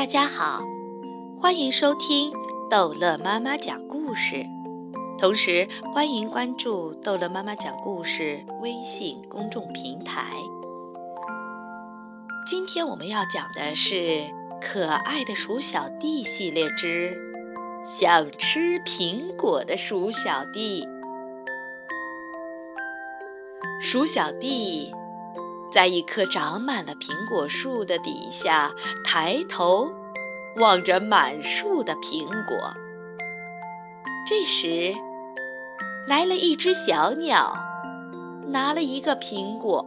[0.00, 0.62] 大家好，
[1.38, 2.32] 欢迎收听
[2.70, 4.46] 逗乐妈妈讲故事，
[5.18, 10.32] 同时欢迎关注逗乐妈妈讲故事微信公众平台。
[12.46, 13.94] 今天我们要讲的是
[14.58, 17.14] 《可爱的鼠小弟》系列之
[17.84, 20.86] 《想吃苹果的鼠小弟》。
[23.78, 24.94] 鼠小弟。
[25.72, 28.72] 在一棵长满了苹果树的底下，
[29.04, 29.92] 抬头
[30.56, 32.74] 望着满树的苹果。
[34.26, 34.94] 这时，
[36.06, 37.52] 来了一只小鸟，
[38.48, 39.86] 拿了一个苹果。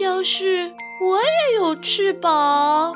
[0.00, 2.94] 要是我也有翅膀，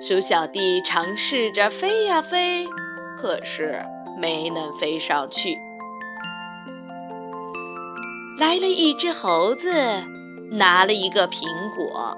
[0.00, 2.66] 鼠小弟尝试着飞呀飞，
[3.18, 3.82] 可是
[4.18, 5.58] 没能飞上去。
[8.40, 9.70] 来了一只猴子，
[10.52, 11.44] 拿了一个苹
[11.76, 12.16] 果。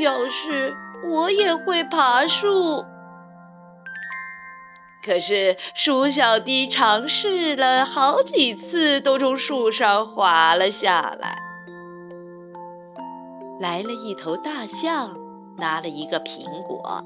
[0.00, 0.72] 要是
[1.04, 2.84] 我也会爬树，
[5.04, 11.36] 可是鼠小弟尝试了好几次，都从树上滑了下来。
[13.58, 15.16] 来了一头大象，
[15.56, 17.04] 拿了一个苹果。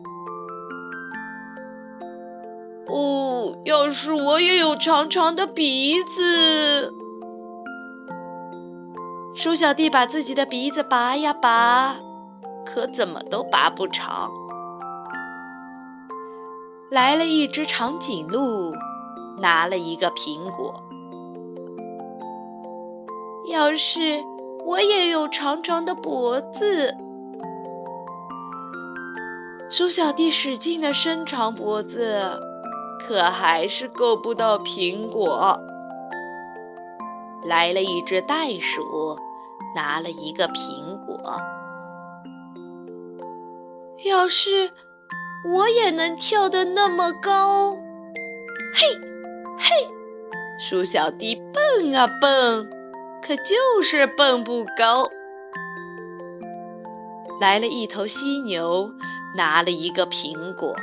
[2.88, 3.21] 哦，
[3.64, 6.92] 要是我也有长长的鼻子！
[9.34, 11.96] 鼠小弟把自己的鼻子拔呀拔，
[12.66, 14.30] 可怎么都拔不长。
[16.90, 18.74] 来了一只长颈鹿，
[19.38, 20.74] 拿了一个苹果。
[23.50, 24.22] 要是
[24.66, 26.94] 我也有长长的脖子！
[29.70, 32.38] 鼠小弟使劲地伸长脖子。
[33.06, 35.58] 可还是够不到苹果。
[37.44, 39.18] 来了一只袋鼠，
[39.74, 41.40] 拿了一个苹果。
[44.04, 44.70] 要是
[45.48, 47.72] 我也能跳得那么高，
[48.74, 48.86] 嘿，
[49.58, 49.88] 嘿，
[50.58, 52.68] 鼠小弟蹦啊蹦，
[53.20, 55.08] 可就是蹦不高。
[57.40, 58.92] 来了一头犀牛，
[59.36, 60.76] 拿了一个苹果。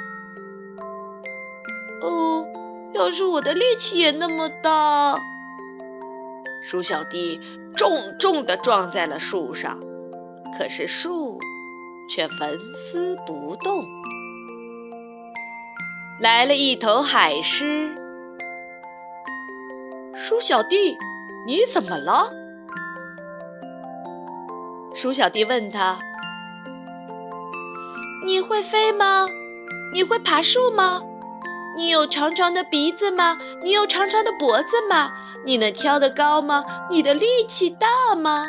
[2.99, 5.17] 哦，要是我的力气也那么大，
[6.61, 7.39] 鼠小弟
[7.73, 9.79] 重重地撞在了树上，
[10.57, 11.39] 可是树
[12.09, 13.85] 却纹丝不动。
[16.19, 17.95] 来了一头海狮，
[20.13, 20.97] 鼠小弟，
[21.47, 22.29] 你怎么了？
[24.93, 25.97] 鼠小弟问他
[28.27, 29.25] ：“你会飞吗？
[29.93, 31.01] 你会爬树吗？”
[31.79, 33.37] 你有长长的鼻子吗？
[33.63, 35.13] 你有长长的脖子吗？
[35.45, 36.65] 你能跳得高吗？
[36.89, 38.47] 你的力气大吗？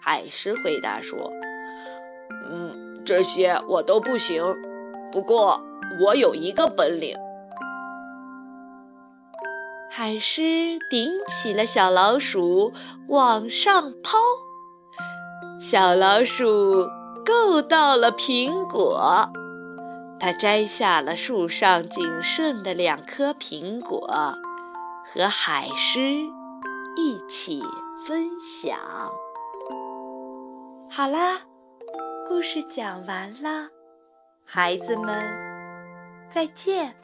[0.00, 1.30] 海狮回答说
[2.50, 4.42] ：“嗯，这些我都不行。
[5.12, 5.62] 不过
[6.04, 7.16] 我有一个本领。”
[9.88, 12.72] 海狮顶起了小老鼠，
[13.06, 14.18] 往上抛，
[15.60, 16.88] 小老鼠
[17.24, 19.30] 够到了苹果。
[20.18, 24.08] 他摘下了树上仅剩的两颗苹果，
[25.04, 26.00] 和海狮
[26.96, 27.62] 一起
[28.06, 28.78] 分享。
[30.90, 31.40] 好啦，
[32.26, 33.68] 故事讲完了，
[34.44, 35.22] 孩子们
[36.30, 36.94] 再见。